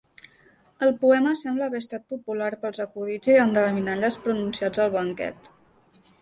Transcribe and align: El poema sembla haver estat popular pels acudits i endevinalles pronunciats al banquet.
El 0.85 0.93
poema 1.01 1.33
sembla 1.41 1.67
haver 1.71 1.81
estat 1.83 2.07
popular 2.13 2.47
pels 2.63 2.81
acudits 2.87 3.31
i 3.35 3.37
endevinalles 3.45 4.19
pronunciats 4.25 4.83
al 4.87 4.91
banquet. 4.99 5.53